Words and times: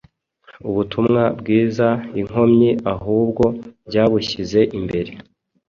ubutumwa 0.69 1.23
bwiza 1.39 1.87
inkomyi, 2.19 2.71
ahubwo 2.93 3.45
byabushyize 3.87 4.59
imbere.” 4.79 5.11